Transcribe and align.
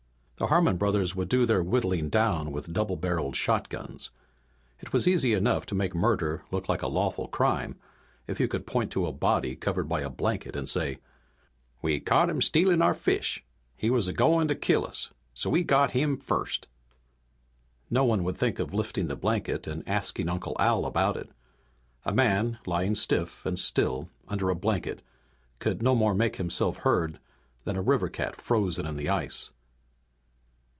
The 0.37 0.47
Harmon 0.47 0.77
brothers 0.77 1.15
would 1.15 1.29
do 1.29 1.45
their 1.45 1.61
whittling 1.61 2.09
down 2.09 2.51
with 2.51 2.73
double 2.73 2.95
barreled 2.95 3.35
shotguns. 3.35 4.09
It 4.79 4.91
was 4.91 5.07
easy 5.07 5.33
enough 5.33 5.67
to 5.67 5.75
make 5.75 5.93
murder 5.93 6.43
look 6.49 6.67
like 6.67 6.81
a 6.81 6.87
lawful 6.87 7.27
crime 7.27 7.75
if 8.25 8.39
you 8.39 8.47
could 8.47 8.65
point 8.65 8.91
to 8.93 9.05
a 9.05 9.11
body 9.11 9.55
covered 9.55 9.87
by 9.87 10.01
a 10.01 10.09
blanket 10.09 10.55
and 10.55 10.67
say, 10.67 10.97
"We 11.83 11.99
caught 11.99 12.27
him 12.31 12.41
stealing 12.41 12.81
our 12.81 12.95
fish! 12.95 13.43
He 13.77 13.91
was 13.91 14.07
a 14.07 14.13
goin' 14.13 14.47
to 14.47 14.55
kill 14.55 14.83
us 14.83 15.11
so 15.35 15.47
we 15.51 15.63
got 15.63 15.91
him 15.91 16.17
first." 16.17 16.67
No 17.91 18.03
one 18.03 18.23
would 18.23 18.35
think 18.35 18.57
of 18.57 18.73
lifting 18.73 19.09
the 19.09 19.15
blanket 19.15 19.67
and 19.67 19.87
asking 19.87 20.27
Uncle 20.27 20.57
Al 20.59 20.85
about 20.87 21.17
it. 21.17 21.29
A 22.03 22.15
man 22.15 22.57
lying 22.65 22.95
stiff 22.95 23.45
and 23.45 23.59
still 23.59 24.09
under 24.27 24.49
a 24.49 24.55
blanket 24.55 25.03
could 25.59 25.83
no 25.83 25.93
more 25.93 26.15
make 26.15 26.37
himself 26.37 26.77
heard 26.77 27.19
than 27.63 27.75
a 27.75 27.81
river 27.83 28.09
cat 28.09 28.41
frozen 28.41 28.87
in 28.87 28.95
the 28.95 29.07
ice. 29.07 29.51